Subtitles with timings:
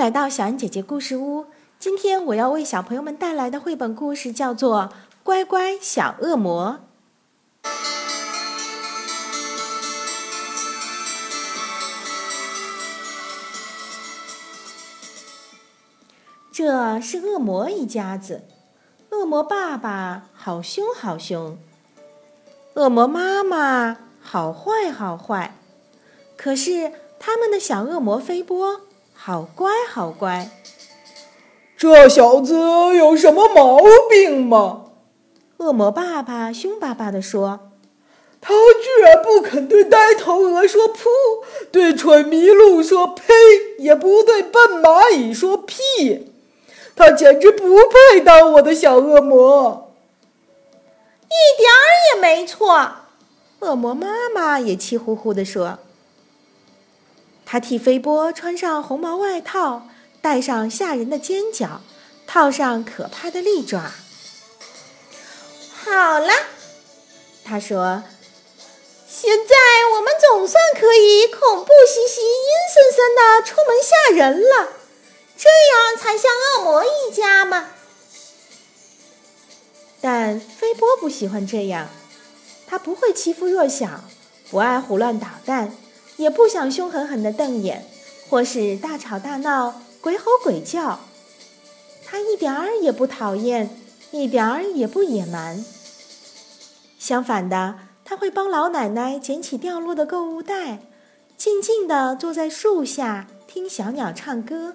[0.00, 1.44] 来到小恩姐姐故事屋。
[1.78, 4.84] 今天我要为小朋友们带来的绘本故事叫做
[5.22, 6.80] 《乖乖小恶魔》。
[16.50, 18.44] 这是恶魔一家子，
[19.10, 21.58] 恶魔爸爸好凶好凶，
[22.72, 25.58] 恶魔妈妈好坏好坏，
[26.38, 28.80] 可是他们的小恶魔飞波。
[29.22, 30.48] 好乖，好乖。
[31.76, 32.54] 这小子
[32.96, 33.78] 有什么毛
[34.08, 34.86] 病吗？
[35.58, 37.70] 恶魔爸爸凶巴巴地说
[38.40, 41.04] ：“他居然不肯对呆头鹅说‘噗’，
[41.70, 43.24] 对蠢麋鹿说‘呸’，
[43.78, 46.32] 也不对笨蚂蚁说‘屁’。
[46.96, 47.76] 他简直不
[48.12, 49.92] 配当我的小恶魔。”
[51.28, 52.90] 一点儿也没错。
[53.60, 55.78] 恶魔妈妈也气呼呼地说。
[57.52, 59.88] 他替飞波穿上红毛外套，
[60.22, 61.80] 戴上吓人的尖角，
[62.24, 63.90] 套上可怕的利爪。
[65.82, 66.32] 好了，
[67.44, 68.04] 他说
[69.10, 69.56] ：“现在
[69.96, 74.68] 我们总算可以恐怖兮兮、阴森森的出门吓人了，
[75.36, 77.70] 这样才像恶魔一家嘛。”
[80.00, 81.88] 但飞波不喜欢这样，
[82.68, 84.04] 他不会欺负弱小，
[84.52, 85.74] 不爱胡乱捣蛋。
[86.20, 87.86] 也不想凶狠狠的瞪眼，
[88.28, 91.00] 或是大吵大闹、鬼吼鬼叫。
[92.06, 93.70] 他一点儿也不讨厌，
[94.10, 95.64] 一点儿也不野蛮。
[96.98, 100.80] 相反的，他会帮老奶奶捡起掉落的购物袋，
[101.38, 104.74] 静静地坐在树下听小鸟唱歌。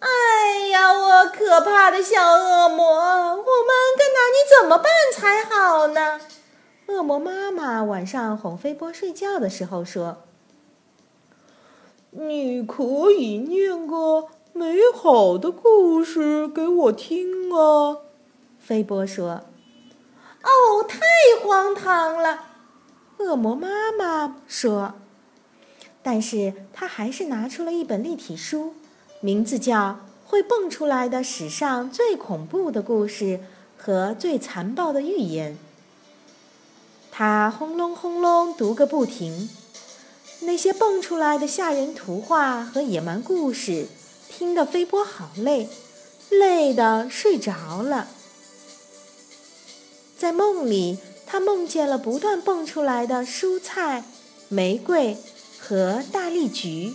[0.00, 6.20] 哎呀，我可怕的小恶魔，我们该拿你怎么办才好呢？
[6.88, 10.18] 恶魔妈妈晚上哄飞波睡觉的时候说
[12.10, 17.98] ：“你可以念个美好的故事给我听啊。”
[18.60, 19.44] 飞波说
[20.42, 20.98] ：“哦，太
[21.42, 22.46] 荒唐了。”
[23.18, 24.94] 恶魔妈妈说
[26.02, 28.74] ：“但是他还是拿出了一本立体书，
[29.20, 29.76] 名字叫
[30.26, 33.40] 《会蹦出来的史上最恐怖的故事
[33.78, 35.52] 和最残暴的预言》。”
[37.24, 39.48] 他轰隆轰隆读个不停，
[40.40, 43.86] 那些蹦出来的吓人图画和野蛮故事，
[44.28, 45.68] 听得飞波好累，
[46.30, 48.08] 累得睡着了。
[50.18, 54.02] 在梦里，他梦见了不断蹦出来的蔬菜、
[54.48, 55.16] 玫瑰
[55.60, 56.92] 和大丽菊。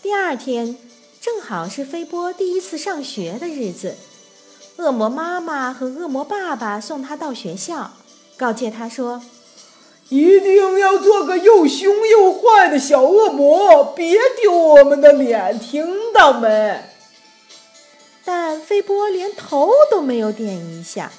[0.00, 0.78] 第二天，
[1.20, 3.96] 正好是飞波第一次上学的日子。
[4.78, 7.90] 恶魔妈妈和恶魔爸爸送他到学校，
[8.36, 9.20] 告诫他说
[10.08, 16.84] ：“一定要做个又凶又坏的小恶魔，别丢我们的脸，听到没？”
[18.24, 21.10] 但飞波连头都没有点一下。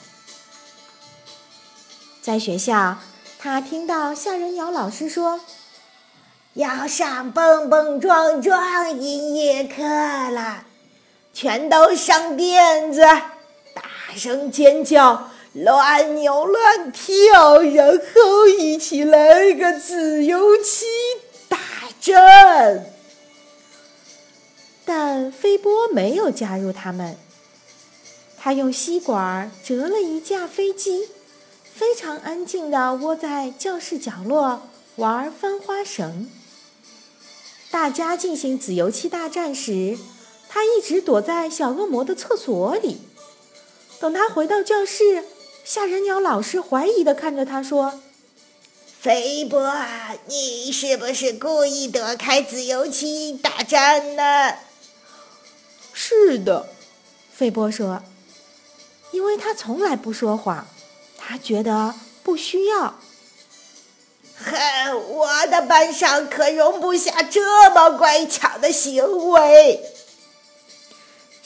[2.21, 2.97] 在学校，
[3.37, 5.41] 他听到吓人鸟老师说
[6.55, 10.63] ：“要上蹦蹦撞撞音乐课了，
[11.33, 13.03] 全都上垫子。”
[14.09, 20.87] 大声尖叫，乱扭乱跳，然后一起来个自由骑
[21.47, 21.59] 大
[22.01, 22.87] 战。
[24.83, 27.15] 但飞波没有加入他们，
[28.35, 31.09] 他用吸管折了一架飞机，
[31.71, 36.27] 非常安静地窝在教室角落玩翻花绳。
[37.69, 39.99] 大家进行自由气大战时，
[40.47, 43.01] 他一直躲在小恶魔的厕所里。
[43.99, 45.25] 等他回到教室，
[45.65, 47.99] 吓人鸟老师怀疑的看着他说
[49.01, 49.73] ：“肥波，
[50.25, 54.53] 你是不是故意躲开自由棋大战呢
[55.93, 56.69] ？”“是的。”
[57.35, 58.01] 飞波说
[59.11, 60.65] ，“因为他从来不说谎，
[61.17, 61.93] 他觉得
[62.23, 62.99] 不需要。
[64.41, 64.55] ”“哼，
[65.09, 69.81] 我的班上可容不下这么乖巧的行为。”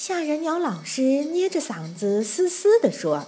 [0.06, 3.26] 吓人鸟老师捏着嗓子嘶嘶地说：“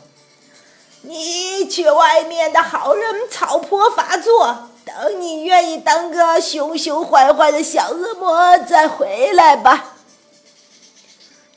[1.03, 9.95] 你去外面的好人草坡发作，等你愿意当个凶凶坏坏的小恶魔再回来吧。”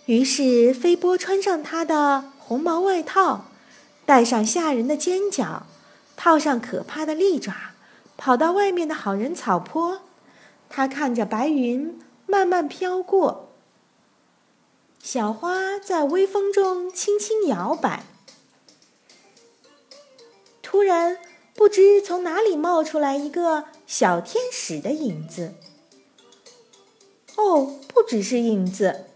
[0.07, 3.47] 于是飞波穿上他的红毛外套，
[4.07, 5.67] 戴上吓人的尖角，
[6.17, 7.53] 套上可怕的利爪，
[8.17, 10.03] 跑到外面的好人草坡。
[10.71, 13.48] 他看着白云慢慢飘过。
[15.03, 18.05] 小花在微风中轻轻摇摆。
[20.63, 21.19] 突然，
[21.55, 25.55] 不知从哪里冒出来一个小天使的影子。
[27.37, 29.07] 哦，不只是影子，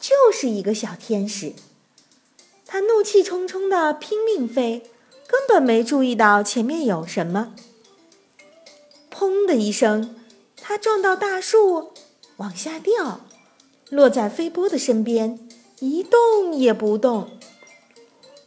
[0.00, 1.54] 就是一个小天使。
[2.64, 4.90] 他怒气冲冲地拼命飞，
[5.26, 7.54] 根本没注意到前面有什么。
[9.10, 10.16] 砰的一声，
[10.56, 11.92] 他撞到大树，
[12.36, 13.25] 往下掉，
[13.90, 15.38] 落在飞波的身边，
[15.78, 17.30] 一动也不动。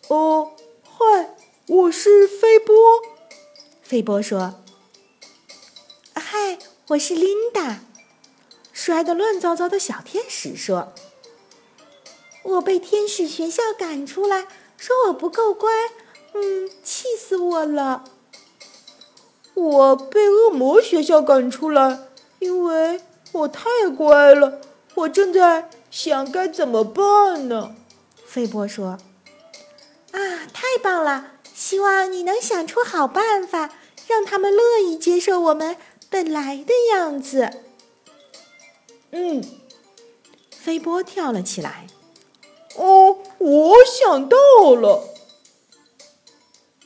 [0.09, 0.51] 哦，
[0.83, 1.36] 嗨，
[1.68, 2.75] 我是飞波。
[3.81, 4.56] 飞波说
[6.13, 6.59] ：“嗨，
[6.89, 7.80] 我是琳达。”
[8.74, 10.91] 摔得乱糟糟的小天使说
[12.44, 15.69] ：“我被天使学校赶出来，说我不够乖，
[16.33, 18.03] 嗯，气死我了。
[19.53, 22.00] 我被恶魔学校赶出来，
[22.39, 23.01] 因为
[23.31, 24.62] 我太乖了。
[24.95, 27.75] 我正在想该怎么办呢。”
[28.25, 28.97] 飞波说
[30.12, 30.19] ：“啊，
[30.53, 31.33] 太棒了！
[31.53, 33.71] 希望你能想出好办法，
[34.07, 35.75] 让他们乐意接受我们
[36.09, 37.50] 本来的样子。”
[39.12, 39.44] 嗯，
[40.51, 41.88] 飞波跳了起来。
[42.75, 44.38] 哦，我想到
[44.75, 45.09] 了。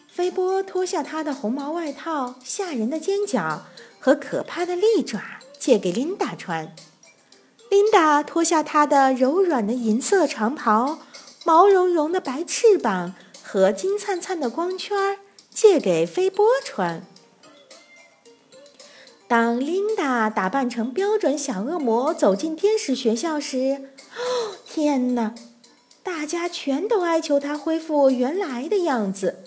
[0.08, 3.64] 飞波脱下他的红毛外套，吓人的尖角
[4.00, 5.20] 和可怕的利爪
[5.60, 6.76] 借给琳达穿。
[7.74, 11.00] 琳达脱下她的柔软的银色长袍，
[11.44, 15.18] 毛茸茸的白翅膀和金灿灿的光圈
[15.50, 17.04] 借给飞波穿。
[19.28, 25.34] 当琳达打扮成标准小恶魔走进天使学校时，哦， 天哪！
[26.04, 29.46] 大家全都哀求她恢复原来的样子，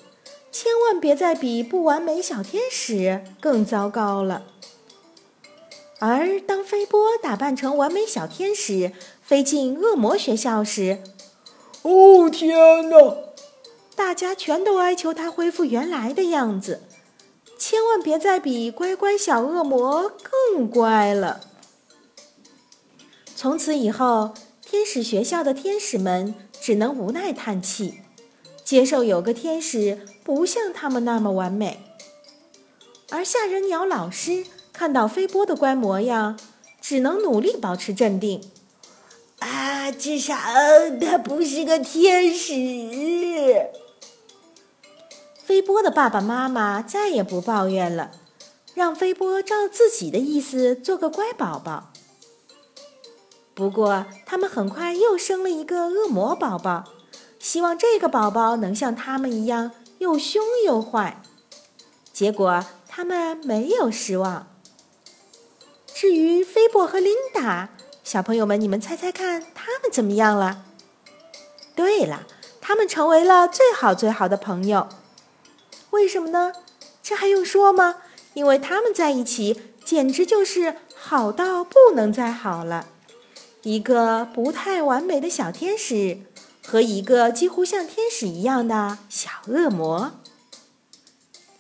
[0.51, 4.47] 千万别再比不完美小天使更糟糕了。
[5.99, 11.03] 而当飞波打扮成完美小天使飞进恶魔学校时，
[11.83, 13.17] 哦，天哪！
[13.95, 16.83] 大家全都哀求他恢复原来的样子。
[17.59, 20.13] 千万别再比乖乖小恶魔
[20.51, 21.41] 更乖了。
[23.35, 28.03] 从此以后，天使学校的天使们只能无奈叹气，
[28.63, 31.81] 接受有个天使不像他们那么完美。
[33.11, 34.45] 而吓人鸟老师
[34.77, 36.39] 看到飞波的乖模样，
[36.83, 38.43] 只能努力保持镇定。
[39.39, 40.37] 啊，至少
[41.01, 42.53] 他不是个天使。
[45.43, 48.11] 飞波的爸爸妈妈再也不抱怨了，
[48.75, 51.91] 让飞波照自己的意思做个乖宝宝。
[53.55, 56.85] 不过，他们很快又生了一个恶魔宝宝，
[57.39, 59.71] 希望这个宝宝能像他们一样
[60.01, 61.23] 又凶又坏。
[62.13, 64.49] 结果，他们没有失望。
[65.99, 67.71] 至于菲波和琳达，
[68.05, 70.63] 小朋友们，你们猜猜看，他们怎么样了？
[71.75, 72.27] 对了，
[72.61, 74.91] 他们成为了最好最好的朋友。
[75.93, 76.53] 为什么呢？
[77.03, 78.03] 这还用说吗？
[78.35, 82.89] 因为他们在一起简直就是好到不能再好了。
[83.63, 86.19] 一个不太完美的小天使
[86.67, 90.13] 和一个几乎像天使一样的小恶魔。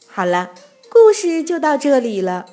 [0.06, 0.50] 好了，
[0.90, 2.44] 故事就到这里了。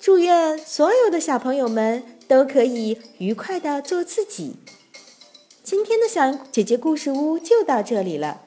[0.00, 4.56] 祝愿所有的小朋友们都可以愉快的做自己。
[5.62, 8.40] 今天的小姐姐故事屋就到这里了，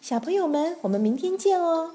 [0.00, 1.92] 小朋友们，我们明天见哦。